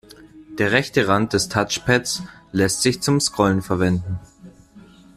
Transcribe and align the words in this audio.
Der 0.57 0.71
rechte 0.71 1.07
Rand 1.07 1.33
des 1.33 1.47
Touchpads 1.47 2.23
lässt 2.51 2.81
sich 2.81 3.03
zum 3.03 3.19
Scrollen 3.21 3.61
verwenden. 3.61 4.19